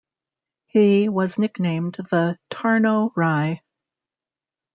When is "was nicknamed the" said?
1.09-2.39